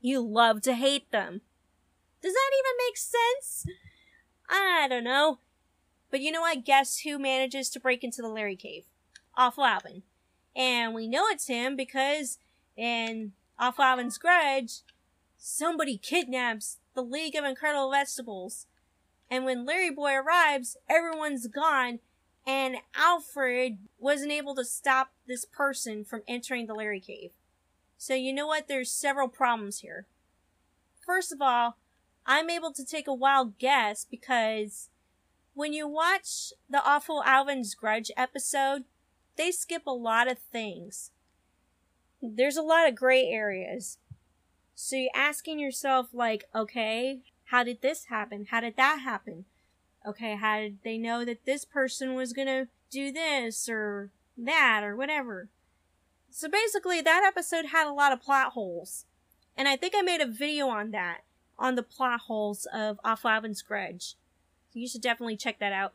you 0.00 0.20
love 0.20 0.62
to 0.62 0.74
hate 0.74 1.10
them. 1.10 1.42
Does 2.22 2.32
that 2.32 2.50
even 2.58 2.86
make 2.86 2.96
sense? 2.96 3.66
I 4.48 4.86
don't 4.88 5.04
know. 5.04 5.38
But 6.10 6.20
you 6.20 6.32
know 6.32 6.40
what? 6.40 6.64
Guess 6.64 7.00
who 7.00 7.18
manages 7.18 7.70
to 7.70 7.80
break 7.80 8.02
into 8.02 8.22
the 8.22 8.28
Larry 8.28 8.56
Cave? 8.56 8.84
Awful 9.40 9.64
Alvin. 9.64 10.02
And 10.54 10.94
we 10.94 11.08
know 11.08 11.24
it's 11.28 11.46
him 11.46 11.74
because 11.74 12.36
in 12.76 13.32
Awful 13.58 13.84
Alvin's 13.84 14.18
Grudge, 14.18 14.80
somebody 15.38 15.96
kidnaps 15.96 16.76
the 16.94 17.00
League 17.00 17.34
of 17.34 17.46
Incredible 17.46 17.90
Vegetables. 17.90 18.66
And 19.30 19.46
when 19.46 19.64
Larry 19.64 19.90
Boy 19.90 20.12
arrives, 20.12 20.76
everyone's 20.90 21.46
gone, 21.46 22.00
and 22.46 22.76
Alfred 22.94 23.78
wasn't 23.98 24.32
able 24.32 24.54
to 24.56 24.64
stop 24.64 25.12
this 25.26 25.46
person 25.46 26.04
from 26.04 26.20
entering 26.28 26.66
the 26.66 26.74
Larry 26.74 27.00
Cave. 27.00 27.30
So 27.96 28.12
you 28.12 28.34
know 28.34 28.46
what? 28.46 28.68
There's 28.68 28.90
several 28.90 29.28
problems 29.28 29.78
here. 29.78 30.04
First 31.06 31.32
of 31.32 31.40
all, 31.40 31.78
I'm 32.26 32.50
able 32.50 32.72
to 32.72 32.84
take 32.84 33.08
a 33.08 33.14
wild 33.14 33.56
guess 33.58 34.04
because 34.10 34.90
when 35.54 35.72
you 35.72 35.88
watch 35.88 36.52
the 36.68 36.84
Awful 36.84 37.22
Alvin's 37.24 37.74
Grudge 37.74 38.10
episode, 38.18 38.84
they 39.40 39.50
skip 39.50 39.86
a 39.86 39.90
lot 39.90 40.30
of 40.30 40.38
things. 40.38 41.12
There's 42.20 42.58
a 42.58 42.62
lot 42.62 42.86
of 42.86 42.94
gray 42.94 43.26
areas. 43.26 43.96
So 44.74 44.96
you're 44.96 45.10
asking 45.14 45.58
yourself, 45.58 46.08
like, 46.12 46.44
okay, 46.54 47.20
how 47.44 47.64
did 47.64 47.80
this 47.80 48.06
happen? 48.06 48.48
How 48.50 48.60
did 48.60 48.76
that 48.76 49.00
happen? 49.00 49.46
Okay, 50.06 50.36
how 50.36 50.58
did 50.58 50.78
they 50.84 50.98
know 50.98 51.24
that 51.24 51.46
this 51.46 51.64
person 51.64 52.14
was 52.14 52.34
gonna 52.34 52.68
do 52.90 53.10
this 53.10 53.66
or 53.66 54.10
that 54.36 54.82
or 54.84 54.94
whatever? 54.94 55.48
So 56.30 56.46
basically, 56.46 57.00
that 57.00 57.24
episode 57.26 57.66
had 57.66 57.86
a 57.86 57.94
lot 57.94 58.12
of 58.12 58.20
plot 58.20 58.52
holes. 58.52 59.06
And 59.56 59.68
I 59.68 59.76
think 59.76 59.94
I 59.96 60.02
made 60.02 60.20
a 60.20 60.26
video 60.26 60.68
on 60.68 60.90
that, 60.90 61.22
on 61.58 61.76
the 61.76 61.82
plot 61.82 62.20
holes 62.20 62.66
of 62.74 63.00
Awful 63.02 63.30
Alvin's 63.30 63.62
Grudge. 63.62 64.16
So 64.72 64.78
you 64.78 64.86
should 64.86 65.00
definitely 65.02 65.38
check 65.38 65.58
that 65.60 65.72
out. 65.72 65.92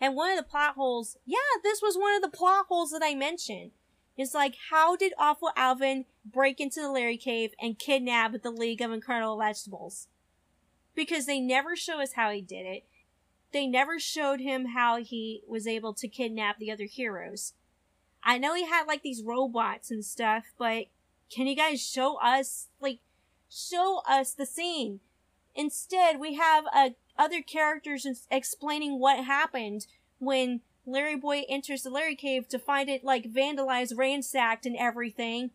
And 0.00 0.16
one 0.16 0.30
of 0.30 0.38
the 0.38 0.42
plot 0.42 0.74
holes, 0.76 1.18
yeah, 1.26 1.36
this 1.62 1.82
was 1.82 1.96
one 1.96 2.14
of 2.14 2.22
the 2.22 2.36
plot 2.36 2.66
holes 2.68 2.90
that 2.90 3.02
I 3.04 3.14
mentioned. 3.14 3.72
It's 4.16 4.34
like, 4.34 4.54
how 4.70 4.96
did 4.96 5.12
Awful 5.18 5.50
Alvin 5.56 6.06
break 6.24 6.60
into 6.60 6.80
the 6.80 6.90
Larry 6.90 7.16
Cave 7.16 7.52
and 7.60 7.78
kidnap 7.78 8.40
the 8.42 8.50
League 8.50 8.80
of 8.80 8.92
Incredible 8.92 9.38
Vegetables? 9.38 10.08
Because 10.94 11.26
they 11.26 11.40
never 11.40 11.76
show 11.76 12.00
us 12.00 12.14
how 12.14 12.30
he 12.30 12.40
did 12.40 12.66
it. 12.66 12.84
They 13.52 13.66
never 13.66 13.98
showed 13.98 14.40
him 14.40 14.66
how 14.66 15.02
he 15.02 15.42
was 15.46 15.66
able 15.66 15.94
to 15.94 16.08
kidnap 16.08 16.58
the 16.58 16.70
other 16.70 16.84
heroes. 16.84 17.54
I 18.22 18.38
know 18.38 18.54
he 18.54 18.66
had 18.66 18.86
like 18.86 19.02
these 19.02 19.22
robots 19.22 19.90
and 19.90 20.04
stuff, 20.04 20.44
but 20.58 20.86
can 21.34 21.46
you 21.46 21.56
guys 21.56 21.80
show 21.80 22.16
us, 22.16 22.68
like, 22.80 22.98
show 23.48 24.02
us 24.08 24.32
the 24.32 24.46
scene? 24.46 25.00
Instead, 25.54 26.20
we 26.20 26.34
have 26.34 26.64
uh, 26.74 26.90
other 27.20 27.42
characters 27.42 28.06
explaining 28.30 28.98
what 28.98 29.24
happened 29.24 29.86
when 30.18 30.62
Larry 30.86 31.16
Boy 31.16 31.44
enters 31.48 31.82
the 31.82 31.90
Larry 31.90 32.16
Cave 32.16 32.48
to 32.48 32.58
find 32.58 32.88
it 32.88 33.04
like 33.04 33.30
vandalized, 33.30 33.96
ransacked, 33.96 34.64
and 34.64 34.76
everything. 34.76 35.50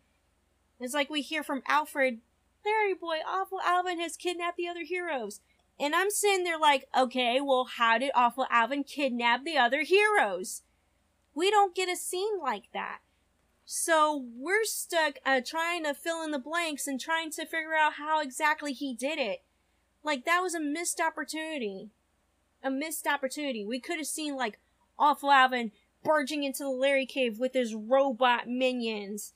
It's 0.78 0.94
like 0.94 1.10
we 1.10 1.22
hear 1.22 1.42
from 1.42 1.62
Alfred, 1.66 2.20
Larry 2.64 2.94
Boy, 2.94 3.18
Awful 3.26 3.60
Alvin 3.64 4.00
has 4.00 4.16
kidnapped 4.16 4.56
the 4.56 4.68
other 4.68 4.84
heroes. 4.84 5.40
And 5.78 5.94
I'm 5.94 6.10
sitting 6.10 6.44
there 6.44 6.58
like, 6.58 6.86
okay, 6.96 7.40
well, 7.40 7.68
how 7.76 7.98
did 7.98 8.12
Awful 8.14 8.46
Alvin 8.48 8.84
kidnap 8.84 9.44
the 9.44 9.58
other 9.58 9.82
heroes? 9.82 10.62
We 11.34 11.50
don't 11.50 11.74
get 11.74 11.88
a 11.88 11.96
scene 11.96 12.40
like 12.40 12.68
that. 12.72 13.00
So 13.64 14.24
we're 14.36 14.64
stuck 14.64 15.16
uh, 15.26 15.40
trying 15.44 15.82
to 15.84 15.92
fill 15.92 16.22
in 16.22 16.30
the 16.30 16.38
blanks 16.38 16.86
and 16.86 17.00
trying 17.00 17.30
to 17.32 17.44
figure 17.44 17.74
out 17.74 17.94
how 17.94 18.20
exactly 18.20 18.72
he 18.72 18.94
did 18.94 19.18
it. 19.18 19.42
Like, 20.02 20.24
that 20.24 20.40
was 20.40 20.54
a 20.54 20.60
missed 20.60 21.00
opportunity. 21.00 21.90
A 22.62 22.70
missed 22.70 23.06
opportunity. 23.06 23.64
We 23.64 23.80
could 23.80 23.96
have 23.96 24.06
seen, 24.06 24.36
like, 24.36 24.58
Awful 24.98 25.30
Alvin 25.30 25.72
barging 26.04 26.44
into 26.44 26.62
the 26.62 26.70
Larry 26.70 27.06
Cave 27.06 27.38
with 27.38 27.52
his 27.52 27.74
robot 27.74 28.48
minions 28.48 29.34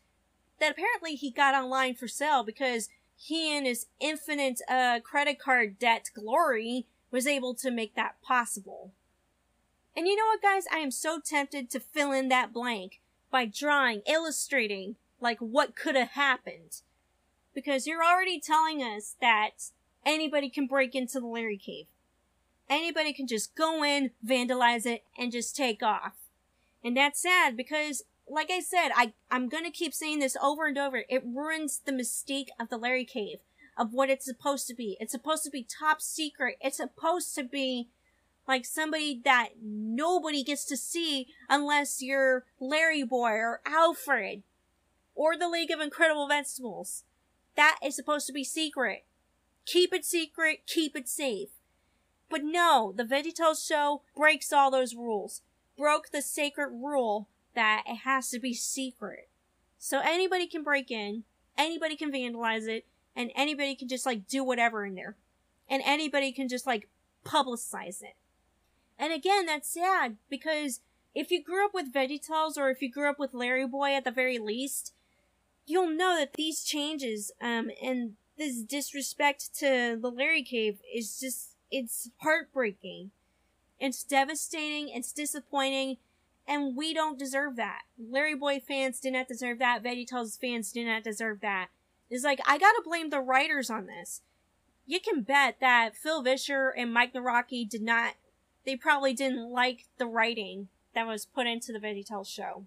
that 0.61 0.73
apparently 0.73 1.17
he 1.17 1.31
got 1.31 1.55
online 1.55 1.95
for 1.95 2.07
sale 2.07 2.45
because 2.45 2.89
he 3.17 3.57
and 3.57 3.67
his 3.67 3.87
infinite 3.99 4.61
uh, 4.69 5.01
credit 5.01 5.39
card 5.39 5.79
debt 5.79 6.11
glory 6.15 6.87
was 7.11 7.27
able 7.27 7.55
to 7.55 7.71
make 7.71 7.95
that 7.95 8.21
possible. 8.23 8.93
And 9.97 10.07
you 10.07 10.15
know 10.17 10.27
what, 10.27 10.43
guys? 10.43 10.65
I 10.73 10.79
am 10.79 10.91
so 10.91 11.19
tempted 11.23 11.71
to 11.71 11.81
fill 11.81 12.13
in 12.13 12.29
that 12.29 12.53
blank 12.53 13.01
by 13.31 13.47
drawing, 13.47 14.03
illustrating, 14.07 14.97
like 15.21 15.39
what 15.39 15.75
could 15.75 15.97
have 15.97 16.11
happened. 16.11 16.83
Because 17.55 17.87
you're 17.87 18.05
already 18.05 18.41
telling 18.41 18.81
us 18.81 19.17
that 19.21 19.71
anybody 20.05 20.49
can 20.49 20.67
break 20.67 20.95
into 20.95 21.21
the 21.21 21.27
Larry 21.27 21.57
Cave. 21.57 21.87
Anybody 22.69 23.13
can 23.13 23.27
just 23.27 23.55
go 23.55 23.85
in, 23.85 24.11
vandalize 24.25 24.87
it, 24.87 25.03
and 25.19 25.33
just 25.33 25.57
take 25.57 25.83
off. 25.83 26.13
And 26.85 26.97
that's 26.97 27.21
sad 27.21 27.57
because, 27.57 28.05
like 28.29 28.51
I 28.51 28.61
said, 28.61 28.91
I, 28.95 29.13
I'm 29.31 29.49
gonna 29.49 29.71
keep 29.71 29.93
saying 29.93 30.21
this 30.21 30.37
over 30.43 30.67
and 30.67 30.79
over. 30.79 31.05
It 31.09 31.25
ruins 31.25 31.81
the 31.85 31.93
mystique 31.93 32.49
of 32.59 32.69
the 32.69 32.79
Larry 32.79 33.05
Cave, 33.05 33.39
of 33.77 33.93
what 33.93 34.09
it's 34.09 34.25
supposed 34.25 34.67
to 34.69 34.75
be. 34.75 34.97
It's 35.01 35.13
supposed 35.13 35.45
to 35.45 35.51
be 35.51 35.65
top 35.65 36.01
secret. 36.01 36.57
It's 36.61 36.77
supposed 36.77 37.35
to 37.35 37.43
be 37.43 37.89
like 38.47 38.65
somebody 38.65 39.21
that 39.25 39.51
nobody 39.63 40.43
gets 40.43 40.65
to 40.67 40.77
see 40.77 41.29
unless 41.49 42.03
you're 42.03 42.45
Larry 42.59 43.03
Boy 43.03 43.33
or 43.33 43.61
Alfred 43.67 44.43
or 45.15 45.37
the 45.37 45.49
League 45.49 45.71
of 45.71 45.81
Incredible 45.81 46.27
Vegetables. 46.27 47.05
That 47.57 47.79
is 47.85 47.95
supposed 47.95 48.27
to 48.27 48.33
be 48.33 48.45
secret. 48.45 49.05
Keep 49.71 49.95
it 49.95 50.05
secret, 50.05 50.67
keep 50.67 50.97
it 50.97 51.09
safe. 51.09 51.51
But 52.29 52.43
no, 52.43 52.93
the 52.97 53.05
VeggieTales 53.05 53.65
show 53.65 54.03
breaks 54.17 54.53
all 54.53 54.69
those 54.69 54.97
rules. 54.97 55.43
Broke 55.79 56.11
the 56.11 56.23
sacred 56.23 56.71
rule 56.73 57.29
that 57.55 57.85
it 57.87 57.99
has 57.99 58.31
to 58.31 58.41
be 58.41 58.53
secret. 58.53 59.29
So 59.79 60.01
anybody 60.01 60.49
can 60.49 60.65
break 60.65 60.91
in, 60.91 61.23
anybody 61.57 61.95
can 61.95 62.11
vandalize 62.11 62.67
it, 62.67 62.85
and 63.15 63.31
anybody 63.37 63.77
can 63.77 63.87
just 63.87 64.05
like 64.05 64.27
do 64.27 64.43
whatever 64.43 64.85
in 64.85 64.97
there. 64.97 65.15
And 65.69 65.85
anybody 65.87 66.33
can 66.33 66.49
just 66.49 66.67
like 66.67 66.89
publicize 67.25 68.03
it. 68.03 68.17
And 68.99 69.13
again, 69.13 69.47
that's 69.47 69.73
sad 69.73 70.17
because 70.29 70.81
if 71.15 71.31
you 71.31 71.41
grew 71.41 71.65
up 71.65 71.75
with 71.75 71.95
VeggieTales 71.95 72.57
or 72.57 72.71
if 72.71 72.83
you 72.83 72.91
grew 72.91 73.09
up 73.09 73.21
with 73.21 73.35
Larry 73.35 73.69
Boy 73.69 73.95
at 73.95 74.03
the 74.03 74.11
very 74.11 74.41
least, 74.41 74.95
you'll 75.65 75.91
know 75.91 76.17
that 76.19 76.35
these 76.35 76.65
changes 76.65 77.31
um, 77.41 77.71
and 77.81 78.15
this 78.41 78.63
disrespect 78.63 79.55
to 79.59 79.99
the 80.01 80.11
Larry 80.11 80.43
Cave 80.43 80.79
is 80.93 81.21
just, 81.21 81.51
it's 81.71 82.11
heartbreaking. 82.23 83.11
It's 83.79 84.03
devastating, 84.03 84.89
it's 84.89 85.13
disappointing, 85.13 85.99
and 86.49 86.77
we 86.77 86.93
don't 86.95 87.19
deserve 87.19 87.57
that. 87.57 87.83
Larry 87.99 88.35
Boy 88.35 88.61
fans 88.61 88.99
did 88.99 89.13
not 89.13 89.29
deserve 89.29 89.59
that, 89.59 89.83
VeggieTales 89.83 90.39
fans 90.41 90.73
did 90.73 90.87
not 90.87 91.05
deserve 91.05 91.41
that. 91.41 91.69
It's 92.09 92.25
like, 92.25 92.41
I 92.47 92.59
gotta 92.59 92.83
blame 92.85 93.11
the 93.11 93.21
writers 93.21 93.71
on 93.71 93.87
this. 93.87 94.23
You 94.87 95.01
can 95.01 95.23
bet 95.23 95.57
that 95.61 95.95
Phil 95.95 96.23
Vischer 96.23 96.71
and 96.71 96.93
Mike 96.93 97.13
Nawrocki 97.15 97.69
did 97.69 97.83
not 97.83 98.15
they 98.65 98.77
probably 98.77 99.13
didn't 99.13 99.51
like 99.51 99.87
the 99.99 100.07
writing 100.07 100.69
that 100.95 101.07
was 101.07 101.27
put 101.27 101.47
into 101.47 101.73
the 101.73 101.79
VeggieTales 101.79 102.29
show. 102.29 102.65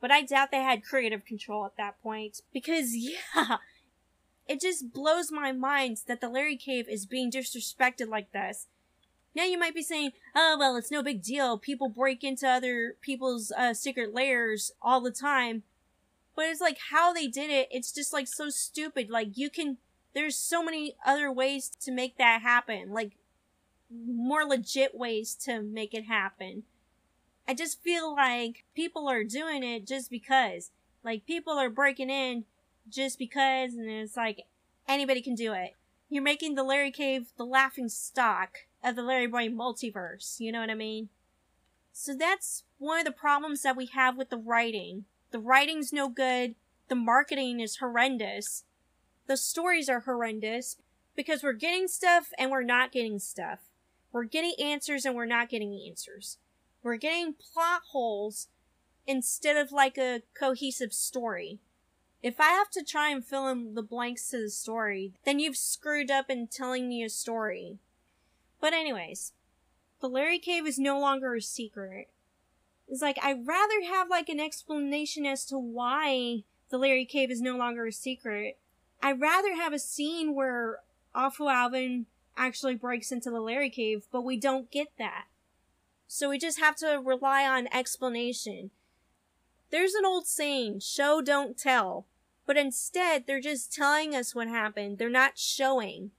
But 0.00 0.10
I 0.10 0.22
doubt 0.22 0.50
they 0.50 0.62
had 0.62 0.84
creative 0.84 1.24
control 1.24 1.64
at 1.64 1.76
that 1.76 2.00
point. 2.02 2.42
Because, 2.52 2.96
yeah, 2.96 3.58
it 4.48 4.60
just 4.60 4.92
blows 4.92 5.30
my 5.30 5.52
mind 5.52 5.98
that 6.06 6.20
the 6.20 6.28
Larry 6.28 6.56
Cave 6.56 6.88
is 6.88 7.06
being 7.06 7.30
disrespected 7.30 8.08
like 8.08 8.32
this. 8.32 8.66
Now 9.34 9.44
you 9.44 9.58
might 9.58 9.74
be 9.74 9.82
saying, 9.82 10.12
oh, 10.34 10.56
well, 10.58 10.76
it's 10.76 10.90
no 10.90 11.02
big 11.02 11.22
deal. 11.22 11.58
People 11.58 11.88
break 11.88 12.24
into 12.24 12.48
other 12.48 12.96
people's 13.00 13.52
uh, 13.52 13.74
secret 13.74 14.14
lairs 14.14 14.72
all 14.80 15.00
the 15.00 15.10
time. 15.10 15.62
But 16.34 16.46
it's 16.46 16.60
like 16.60 16.78
how 16.90 17.12
they 17.12 17.26
did 17.26 17.50
it, 17.50 17.68
it's 17.70 17.92
just 17.92 18.12
like 18.12 18.26
so 18.26 18.48
stupid. 18.48 19.10
Like, 19.10 19.36
you 19.36 19.50
can, 19.50 19.76
there's 20.14 20.36
so 20.36 20.62
many 20.62 20.96
other 21.04 21.30
ways 21.30 21.70
to 21.82 21.92
make 21.92 22.16
that 22.16 22.42
happen. 22.42 22.90
Like, 22.92 23.12
more 23.90 24.44
legit 24.44 24.94
ways 24.94 25.34
to 25.44 25.62
make 25.62 25.94
it 25.94 26.04
happen. 26.04 26.64
I 27.46 27.54
just 27.54 27.82
feel 27.82 28.14
like 28.14 28.64
people 28.74 29.08
are 29.08 29.24
doing 29.24 29.62
it 29.62 29.86
just 29.86 30.10
because. 30.10 30.70
Like 31.02 31.26
people 31.26 31.54
are 31.54 31.70
breaking 31.70 32.10
in 32.10 32.44
just 32.90 33.18
because 33.18 33.74
and 33.74 33.88
it's 33.88 34.16
like 34.16 34.46
anybody 34.86 35.20
can 35.20 35.34
do 35.34 35.52
it. 35.52 35.74
You're 36.08 36.22
making 36.22 36.54
the 36.54 36.62
Larry 36.62 36.90
Cave 36.90 37.32
the 37.36 37.44
laughing 37.44 37.88
stock 37.88 38.58
of 38.82 38.96
the 38.96 39.02
Larry 39.02 39.26
Boy 39.26 39.48
multiverse, 39.48 40.40
you 40.40 40.52
know 40.52 40.60
what 40.60 40.70
I 40.70 40.74
mean? 40.74 41.08
So 41.92 42.14
that's 42.14 42.64
one 42.78 43.00
of 43.00 43.04
the 43.04 43.12
problems 43.12 43.62
that 43.62 43.76
we 43.76 43.86
have 43.86 44.16
with 44.16 44.30
the 44.30 44.36
writing. 44.36 45.04
The 45.30 45.40
writing's 45.40 45.92
no 45.92 46.08
good, 46.08 46.54
the 46.88 46.94
marketing 46.94 47.60
is 47.60 47.76
horrendous, 47.76 48.64
the 49.26 49.36
stories 49.36 49.88
are 49.88 50.00
horrendous 50.00 50.76
because 51.14 51.42
we're 51.42 51.52
getting 51.52 51.88
stuff 51.88 52.28
and 52.38 52.50
we're 52.50 52.62
not 52.62 52.92
getting 52.92 53.18
stuff. 53.18 53.58
We're 54.12 54.24
getting 54.24 54.54
answers 54.58 55.04
and 55.04 55.14
we're 55.14 55.26
not 55.26 55.50
getting 55.50 55.78
answers. 55.86 56.38
We're 56.82 56.96
getting 56.96 57.34
plot 57.34 57.82
holes 57.90 58.48
instead 59.06 59.56
of 59.56 59.72
like 59.72 59.98
a 59.98 60.22
cohesive 60.38 60.92
story. 60.92 61.58
If 62.22 62.40
I 62.40 62.48
have 62.48 62.70
to 62.70 62.82
try 62.82 63.10
and 63.10 63.24
fill 63.24 63.48
in 63.48 63.74
the 63.74 63.82
blanks 63.82 64.28
to 64.30 64.42
the 64.42 64.50
story, 64.50 65.12
then 65.24 65.38
you've 65.38 65.56
screwed 65.56 66.10
up 66.10 66.28
in 66.28 66.48
telling 66.48 66.88
me 66.88 67.02
a 67.02 67.08
story. 67.08 67.78
But 68.60 68.72
anyways, 68.72 69.32
the 70.00 70.08
Larry 70.08 70.38
Cave 70.38 70.66
is 70.66 70.78
no 70.78 70.98
longer 70.98 71.34
a 71.34 71.40
secret. 71.40 72.08
It's 72.88 73.02
like 73.02 73.18
I'd 73.22 73.46
rather 73.46 73.82
have 73.86 74.08
like 74.08 74.28
an 74.28 74.40
explanation 74.40 75.26
as 75.26 75.44
to 75.46 75.58
why 75.58 76.42
the 76.70 76.78
Larry 76.78 77.04
Cave 77.04 77.30
is 77.30 77.40
no 77.40 77.56
longer 77.56 77.86
a 77.86 77.92
secret. 77.92 78.58
I'd 79.02 79.20
rather 79.20 79.54
have 79.54 79.72
a 79.72 79.78
scene 79.78 80.34
where 80.34 80.80
Awful 81.14 81.48
Alvin 81.48 82.06
actually 82.36 82.74
breaks 82.74 83.12
into 83.12 83.30
the 83.30 83.40
Larry 83.40 83.70
cave, 83.70 84.06
but 84.10 84.24
we 84.24 84.36
don't 84.36 84.70
get 84.70 84.88
that. 84.98 85.26
So 86.06 86.30
we 86.30 86.38
just 86.38 86.58
have 86.58 86.76
to 86.76 87.00
rely 87.04 87.44
on 87.44 87.68
explanation. 87.72 88.70
There's 89.70 89.94
an 89.94 90.04
old 90.04 90.26
saying, 90.26 90.80
show 90.80 91.20
don't 91.20 91.58
tell. 91.58 92.06
But 92.46 92.56
instead, 92.56 93.26
they're 93.26 93.40
just 93.40 93.72
telling 93.72 94.14
us 94.14 94.34
what 94.34 94.48
happened. 94.48 94.98
They're 94.98 95.10
not 95.10 95.38
showing. 95.38 96.12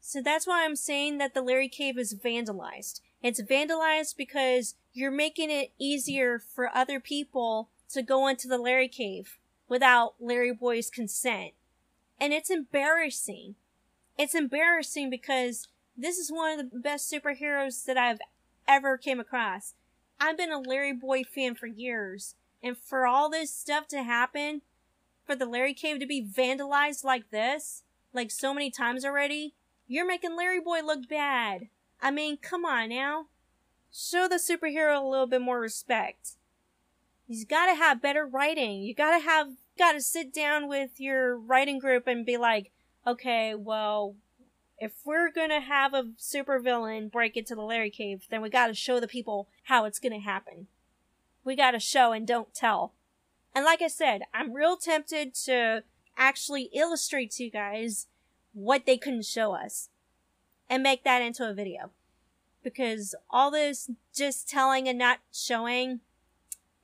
So 0.00 0.22
that's 0.22 0.46
why 0.46 0.64
I'm 0.64 0.76
saying 0.76 1.18
that 1.18 1.34
the 1.34 1.42
Larry 1.42 1.68
Cave 1.68 1.98
is 1.98 2.14
vandalized. 2.14 3.00
It's 3.22 3.42
vandalized 3.42 4.16
because 4.16 4.74
you're 4.92 5.10
making 5.10 5.50
it 5.50 5.72
easier 5.78 6.38
for 6.38 6.74
other 6.74 7.00
people 7.00 7.68
to 7.90 8.02
go 8.02 8.26
into 8.26 8.48
the 8.48 8.58
Larry 8.58 8.88
Cave 8.88 9.38
without 9.68 10.14
Larry 10.18 10.52
Boy's 10.52 10.90
consent. 10.90 11.52
And 12.20 12.32
it's 12.32 12.50
embarrassing 12.50 13.56
it's 14.16 14.34
embarrassing 14.34 15.10
because 15.10 15.68
this 15.96 16.18
is 16.18 16.30
one 16.30 16.58
of 16.58 16.70
the 16.70 16.78
best 16.78 17.12
superheroes 17.12 17.84
that 17.84 17.96
I've 17.96 18.20
ever 18.66 18.96
came 18.96 19.20
across. 19.20 19.74
I've 20.20 20.36
been 20.36 20.52
a 20.52 20.60
Larry 20.60 20.92
Boy 20.92 21.24
fan 21.24 21.54
for 21.54 21.66
years, 21.66 22.34
and 22.64 22.78
for 22.78 23.06
all 23.06 23.28
this 23.28 23.52
stuff 23.52 23.86
to 23.88 24.02
happen, 24.02 24.62
for 25.26 25.36
the 25.36 25.44
Larry 25.44 25.74
Cave 25.74 26.00
to 26.00 26.06
be 26.06 26.24
vandalized 26.26 27.04
like 27.04 27.30
this, 27.30 27.82
like 28.14 28.30
so 28.30 28.54
many 28.54 28.70
times 28.70 29.04
already, 29.04 29.54
you're 29.86 30.06
making 30.06 30.34
Larry 30.34 30.60
Boy 30.60 30.80
look 30.80 31.06
bad. 31.06 31.68
I 32.00 32.10
mean, 32.10 32.38
come 32.38 32.64
on 32.64 32.88
now. 32.88 33.26
Show 33.92 34.28
the 34.28 34.36
superhero 34.36 34.98
a 34.98 35.06
little 35.06 35.26
bit 35.26 35.42
more 35.42 35.60
respect. 35.60 36.36
He's 37.28 37.44
gotta 37.44 37.74
have 37.74 38.00
better 38.00 38.24
writing. 38.24 38.82
You 38.82 38.94
gotta 38.94 39.22
have, 39.22 39.48
gotta 39.78 40.00
sit 40.00 40.32
down 40.32 40.66
with 40.66 40.98
your 40.98 41.36
writing 41.36 41.78
group 41.78 42.06
and 42.06 42.24
be 42.24 42.38
like, 42.38 42.72
okay, 43.06 43.54
well, 43.54 44.16
if 44.78 44.92
we're 45.04 45.30
gonna 45.30 45.60
have 45.60 45.92
a 45.92 46.04
supervillain 46.18 47.12
break 47.12 47.36
into 47.36 47.54
the 47.54 47.62
Larry 47.62 47.90
Cave, 47.90 48.24
then 48.30 48.40
we 48.40 48.48
gotta 48.48 48.74
show 48.74 49.00
the 49.00 49.08
people 49.08 49.48
how 49.64 49.84
it's 49.84 49.98
gonna 49.98 50.20
happen. 50.20 50.66
We 51.44 51.56
gotta 51.56 51.80
show 51.80 52.12
and 52.12 52.26
don't 52.26 52.54
tell. 52.54 52.92
And 53.54 53.64
like 53.64 53.82
I 53.82 53.88
said, 53.88 54.22
I'm 54.32 54.52
real 54.52 54.76
tempted 54.76 55.34
to 55.44 55.84
actually 56.16 56.70
illustrate 56.74 57.30
to 57.32 57.44
you 57.44 57.50
guys 57.50 58.06
what 58.52 58.86
they 58.86 58.96
couldn't 58.96 59.26
show 59.26 59.54
us 59.54 59.90
and 60.68 60.82
make 60.82 61.04
that 61.04 61.22
into 61.22 61.48
a 61.48 61.54
video. 61.54 61.90
Because 62.62 63.14
all 63.30 63.50
this 63.50 63.90
just 64.14 64.48
telling 64.48 64.88
and 64.88 64.98
not 64.98 65.18
showing, 65.32 66.00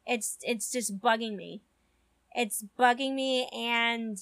it's, 0.06 0.36
it's 0.42 0.70
just 0.70 1.00
bugging 1.00 1.36
me. 1.36 1.62
It's 2.34 2.64
bugging 2.78 3.14
me 3.14 3.48
and 3.52 4.18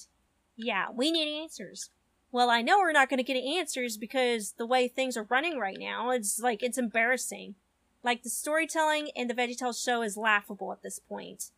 yeah, 0.56 0.86
we 0.94 1.10
need 1.10 1.42
answers. 1.42 1.90
Well, 2.30 2.50
I 2.50 2.62
know 2.62 2.78
we're 2.78 2.92
not 2.92 3.08
going 3.08 3.18
to 3.18 3.22
get 3.24 3.42
answers 3.42 3.96
because 3.96 4.52
the 4.52 4.66
way 4.66 4.86
things 4.86 5.16
are 5.16 5.26
running 5.30 5.58
right 5.58 5.78
now, 5.78 6.10
it's 6.10 6.38
like, 6.38 6.62
it's 6.62 6.76
embarrassing. 6.76 7.54
Like, 8.08 8.22
the 8.22 8.30
storytelling 8.30 9.08
in 9.14 9.28
the 9.28 9.34
VeggieTales 9.34 9.84
show 9.84 10.00
is 10.00 10.16
laughable 10.16 10.72
at 10.72 10.82
this 10.82 10.98
point. 10.98 11.50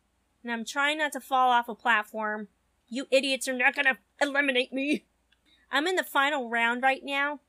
And 0.43 0.51
I'm 0.51 0.65
trying 0.65 0.97
not 0.97 1.13
to 1.13 1.21
fall 1.21 1.49
off 1.49 1.69
a 1.69 1.75
platform. 1.75 2.49
You 2.89 3.07
idiots 3.09 3.47
are 3.47 3.53
not 3.53 3.73
to 3.85 3.97
eliminate 4.19 4.73
me. 4.73 5.05
I'm 5.71 5.87
in 5.87 5.95
the 5.95 6.03
final 6.03 6.49
round 6.49 6.83
right 6.83 7.03
now. 7.05 7.39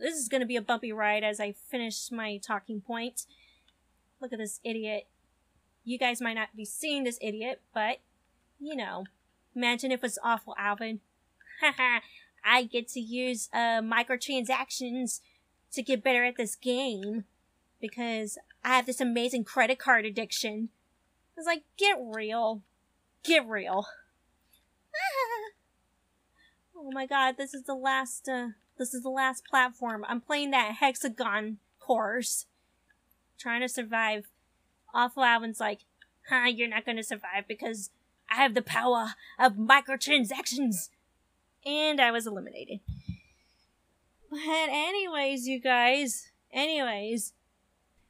This 0.00 0.14
is 0.14 0.28
to 0.40 0.46
be 0.46 0.54
a 0.54 0.62
bumpy 0.62 0.92
ride 0.92 1.24
as 1.24 1.40
I 1.40 1.50
finish 1.50 2.12
my 2.12 2.36
talking 2.36 2.80
point. 2.80 3.26
Look 4.20 4.32
at 4.32 4.38
this 4.38 4.60
idiot. 4.62 5.08
You 5.82 5.98
guys 5.98 6.20
might 6.20 6.34
not 6.34 6.54
be 6.56 6.64
seeing 6.64 7.02
this 7.02 7.18
idiot, 7.20 7.60
but, 7.74 7.98
you 8.60 8.76
know. 8.76 9.06
Imagine 9.56 9.90
if 9.90 10.04
it's 10.04 10.16
awful 10.22 10.54
Alvin. 10.56 11.00
Haha, 11.60 12.02
I 12.44 12.62
get 12.62 12.86
to 12.90 13.00
use 13.00 13.48
uh, 13.52 13.82
microtransactions 13.82 15.22
to 15.72 15.82
get 15.82 16.04
better 16.04 16.22
at 16.22 16.36
this 16.36 16.54
game. 16.54 17.24
Because 17.80 18.38
I 18.64 18.76
have 18.76 18.86
this 18.86 19.00
amazing 19.00 19.44
credit 19.44 19.78
card 19.78 20.04
addiction. 20.04 20.68
I 21.36 21.40
was 21.40 21.46
like, 21.46 21.62
get 21.76 21.96
real. 22.00 22.62
Get 23.24 23.46
real. 23.48 23.86
oh 26.76 26.90
my 26.92 27.06
god, 27.06 27.36
this 27.36 27.54
is 27.54 27.64
the 27.64 27.74
last, 27.74 28.28
uh, 28.28 28.48
this 28.78 28.94
is 28.94 29.02
the 29.02 29.10
last 29.10 29.44
platform. 29.46 30.04
I'm 30.08 30.20
playing 30.20 30.50
that 30.50 30.76
hexagon 30.80 31.58
course. 31.78 32.46
Trying 33.38 33.62
to 33.62 33.68
survive. 33.68 34.26
Awful 34.92 35.24
Alvin's 35.24 35.60
like, 35.60 35.80
huh, 36.28 36.46
you're 36.46 36.68
not 36.68 36.84
gonna 36.84 37.02
survive 37.02 37.44
because 37.48 37.90
I 38.28 38.36
have 38.36 38.54
the 38.54 38.62
power 38.62 39.14
of 39.38 39.54
microtransactions. 39.54 40.90
And 41.64 42.00
I 42.00 42.10
was 42.10 42.26
eliminated. 42.26 42.80
But 44.30 44.38
anyways, 44.70 45.46
you 45.48 45.60
guys, 45.60 46.30
anyways, 46.52 47.32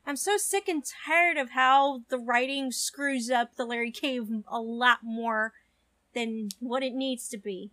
I'm 0.07 0.17
so 0.17 0.37
sick 0.37 0.69
and 0.69 0.83
tired 0.85 1.37
of 1.37 1.51
how 1.51 2.03
the 2.09 2.19
writing 2.19 2.73
screws 2.73 3.31
up 3.31 3.55
the 3.55 3.65
Larry 3.65 3.93
Cave 3.93 4.29
a 4.49 4.61
lot 4.61 5.01
more 5.03 5.53
than 6.15 6.49
what 6.59 6.83
it 6.83 6.95
needs 6.95 7.29
to 7.29 7.39
be. 7.39 7.71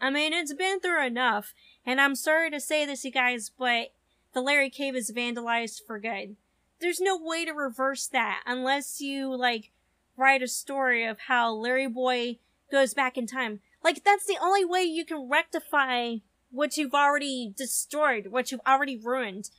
I 0.00 0.10
mean, 0.10 0.32
it's 0.32 0.52
been 0.52 0.78
through 0.78 1.04
enough, 1.04 1.54
and 1.84 2.00
I'm 2.00 2.14
sorry 2.14 2.50
to 2.50 2.60
say 2.60 2.86
this, 2.86 3.04
you 3.04 3.10
guys, 3.10 3.50
but 3.50 3.88
the 4.32 4.40
Larry 4.40 4.70
Cave 4.70 4.94
is 4.94 5.10
vandalized 5.10 5.80
for 5.84 5.98
good. 5.98 6.36
There's 6.80 7.00
no 7.00 7.18
way 7.20 7.44
to 7.44 7.52
reverse 7.52 8.06
that 8.08 8.42
unless 8.46 9.00
you, 9.00 9.34
like, 9.34 9.72
write 10.16 10.42
a 10.42 10.48
story 10.48 11.04
of 11.04 11.18
how 11.26 11.52
Larry 11.52 11.88
Boy 11.88 12.38
goes 12.70 12.94
back 12.94 13.18
in 13.18 13.26
time. 13.26 13.60
Like, 13.82 14.04
that's 14.04 14.26
the 14.26 14.38
only 14.40 14.64
way 14.64 14.82
you 14.82 15.04
can 15.04 15.28
rectify 15.28 16.16
what 16.50 16.76
you've 16.76 16.94
already 16.94 17.52
destroyed, 17.56 18.28
what 18.28 18.52
you've 18.52 18.60
already 18.66 18.96
ruined. 18.96 19.50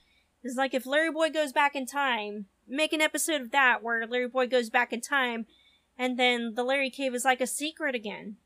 Is 0.43 0.55
like 0.55 0.73
if 0.73 0.85
Larry 0.85 1.11
Boy 1.11 1.29
goes 1.29 1.51
back 1.51 1.75
in 1.75 1.85
time, 1.85 2.45
make 2.67 2.93
an 2.93 3.01
episode 3.01 3.41
of 3.41 3.51
that 3.51 3.83
where 3.83 4.05
Larry 4.07 4.27
Boy 4.27 4.47
goes 4.47 4.69
back 4.69 4.93
in 4.93 5.01
time, 5.01 5.45
and 5.97 6.17
then 6.17 6.55
the 6.55 6.63
Larry 6.63 6.89
Cave 6.89 7.13
is 7.13 7.25
like 7.25 7.41
a 7.41 7.47
secret 7.47 7.95
again. 7.95 8.37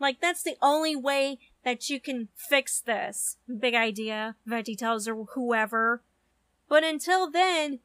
Like 0.00 0.20
that's 0.20 0.42
the 0.42 0.56
only 0.60 0.96
way 0.96 1.38
that 1.64 1.88
you 1.88 2.00
can 2.00 2.28
fix 2.34 2.80
this. 2.80 3.36
Big 3.46 3.74
idea, 3.74 4.36
VeggieTales 4.48 5.08
or 5.08 5.24
whoever. 5.34 6.02
But 6.68 6.84
until 6.84 7.30
then, 7.30 7.80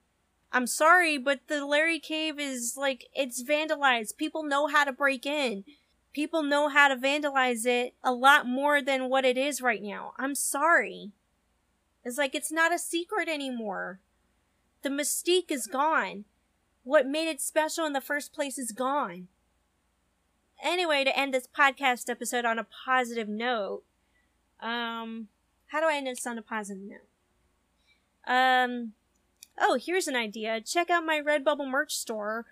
I'm 0.51 0.67
sorry, 0.67 1.17
but 1.17 1.41
the 1.47 1.65
Larry 1.65 1.99
Cave 1.99 2.39
is 2.39 2.75
like 2.77 3.05
it's 3.13 3.43
vandalized. 3.43 4.17
People 4.17 4.43
know 4.43 4.67
how 4.67 4.83
to 4.83 4.91
break 4.91 5.25
in 5.25 5.63
people 6.13 6.43
know 6.43 6.69
how 6.69 6.87
to 6.87 6.95
vandalize 6.95 7.65
it 7.65 7.93
a 8.03 8.13
lot 8.13 8.47
more 8.47 8.81
than 8.81 9.09
what 9.09 9.25
it 9.25 9.37
is 9.37 9.61
right 9.61 9.81
now. 9.81 10.13
I'm 10.17 10.35
sorry. 10.35 11.11
It's 12.03 12.17
like 12.17 12.35
it's 12.35 12.51
not 12.51 12.73
a 12.73 12.79
secret 12.79 13.29
anymore. 13.29 13.99
The 14.81 14.89
mystique 14.89 15.51
is 15.51 15.67
gone. 15.67 16.25
What 16.83 17.07
made 17.07 17.29
it 17.29 17.41
special 17.41 17.85
in 17.85 17.93
the 17.93 18.01
first 18.01 18.33
place 18.33 18.57
is 18.57 18.71
gone. 18.71 19.29
Anyway, 20.61 21.03
to 21.03 21.17
end 21.17 21.33
this 21.33 21.47
podcast 21.47 22.09
episode 22.09 22.45
on 22.45 22.59
a 22.59 22.67
positive 22.85 23.27
note, 23.29 23.83
um, 24.61 25.27
how 25.67 25.79
do 25.79 25.87
I 25.87 25.95
end 25.95 26.07
this 26.07 26.27
on 26.27 26.37
a 26.37 26.41
positive 26.41 26.83
note? 26.83 27.07
Um, 28.25 28.93
oh, 29.57 29.79
here's 29.81 30.07
an 30.07 30.15
idea. 30.15 30.61
Check 30.61 30.89
out 30.89 31.05
my 31.05 31.21
Redbubble 31.21 31.69
merch 31.69 31.95
store 31.95 32.45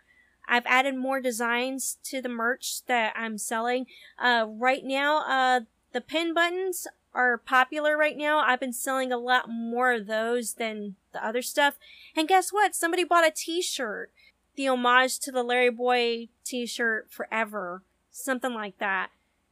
I've 0.48 0.66
added 0.66 0.98
more 0.98 1.22
designs 1.22 1.98
to 2.04 2.22
the 2.22 2.30
merch 2.30 2.86
that 2.88 3.14
I'm 3.16 3.38
selling. 3.38 3.86
Uh, 4.20 4.46
right 4.50 4.84
now, 4.84 5.24
uh, 5.26 5.62
the 5.94 6.02
pin 6.02 6.34
buttons 6.34 6.88
are 7.14 7.38
popular 7.38 7.98
right 7.98 8.18
now. 8.18 8.40
I've 8.40 8.60
been 8.60 8.74
selling 8.74 9.12
a 9.12 9.18
lot 9.18 9.50
more 9.50 9.94
of 9.94 10.08
those 10.08 10.54
than 10.54 10.96
the 11.14 11.26
other 11.26 11.42
stuff. 11.42 11.78
And 12.16 12.28
guess 12.28 12.52
what? 12.52 12.76
Somebody 12.76 13.04
bought 13.04 13.28
a 13.28 13.32
t-shirt. 13.32 14.12
The 14.56 14.68
homage 14.68 15.20
to 15.20 15.32
the 15.32 15.44
Larry 15.44 15.70
Boy 15.70 16.30
t-shirt 16.44 17.08
forever. 17.12 17.84
Something 18.12 18.54
like 18.54 18.78
that. 18.80 19.10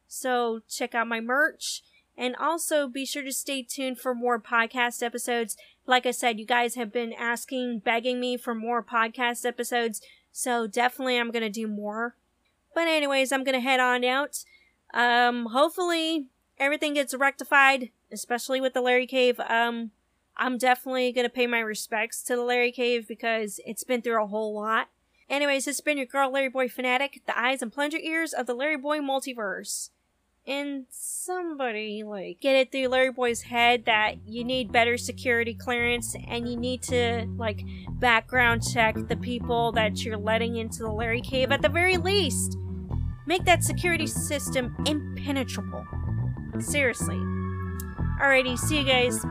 So 0.08 0.60
check 0.68 0.94
out 0.94 1.06
my 1.06 1.20
merch. 1.20 1.82
And 2.16 2.36
also 2.36 2.88
be 2.88 3.06
sure 3.06 3.22
to 3.22 3.32
stay 3.32 3.62
tuned 3.62 3.98
for 3.98 4.14
more 4.14 4.38
podcast 4.38 5.02
episodes. 5.02 5.56
Like 5.86 6.04
I 6.04 6.10
said, 6.10 6.38
you 6.38 6.44
guys 6.44 6.74
have 6.74 6.92
been 6.92 7.14
asking, 7.14 7.78
begging 7.78 8.20
me 8.20 8.36
for 8.36 8.54
more 8.54 8.82
podcast 8.82 9.46
episodes. 9.46 10.02
So 10.32 10.66
definitely 10.66 11.18
I'm 11.18 11.30
going 11.30 11.42
to 11.42 11.50
do 11.50 11.66
more. 11.66 12.16
But 12.74 12.88
anyways, 12.88 13.32
I'm 13.32 13.44
going 13.44 13.54
to 13.54 13.60
head 13.60 13.80
on 13.80 14.04
out. 14.04 14.44
Um, 14.92 15.46
hopefully 15.46 16.26
everything 16.60 16.94
gets 16.94 17.14
rectified, 17.14 17.90
especially 18.12 18.60
with 18.60 18.74
the 18.74 18.80
Larry 18.80 19.06
Cave. 19.08 19.40
Um, 19.40 19.90
I'm 20.36 20.58
definitely 20.58 21.12
to 21.12 21.28
pay 21.28 21.48
my 21.48 21.58
respects 21.58 22.22
to 22.24 22.36
the 22.36 22.42
Larry 22.42 22.70
Cave 22.70 23.08
because 23.08 23.58
it's 23.66 23.82
been 23.82 24.02
through 24.02 24.22
a 24.22 24.28
whole 24.28 24.54
lot. 24.54 24.88
Anyways, 25.28 25.64
has 25.66 25.80
been 25.80 25.96
your 25.96 26.06
girl 26.06 26.30
Larry 26.30 26.48
Boy 26.48 26.68
Fanatic, 26.68 27.22
the 27.26 27.38
eyes 27.38 27.62
and 27.62 27.72
plunger 27.72 27.98
ears 27.98 28.32
of 28.32 28.46
the 28.46 28.54
Larry 28.54 28.76
Boy 28.76 28.98
multiverse 28.98 29.90
and 30.46 30.86
somebody 30.90 32.02
like 32.02 32.40
get 32.40 32.56
it 32.56 32.72
through 32.72 32.88
Larry 32.88 33.12
Boy's 33.12 33.42
head 33.42 33.84
that 33.84 34.26
you 34.26 34.42
need 34.42 34.72
better 34.72 34.96
security 34.96 35.54
clearance 35.54 36.16
and 36.28 36.48
you 36.48 36.56
need 36.56 36.82
to 36.82 37.26
like 37.36 37.62
background 37.92 38.62
check 38.66 38.96
the 39.08 39.16
people 39.16 39.70
that 39.72 40.04
you're 40.04 40.16
letting 40.16 40.56
into 40.56 40.78
the 40.78 40.90
Larry 40.90 41.20
cave 41.20 41.52
at 41.52 41.62
the 41.62 41.68
very 41.68 41.96
least. 41.96 42.56
Make 43.26 43.44
that 43.44 43.62
security 43.62 44.06
system 44.06 44.74
impenetrable. 44.86 45.84
Seriously. 46.60 47.18
Alrighty, 48.20 48.58
see 48.58 48.78
you 48.78 48.84
guys. 48.84 49.24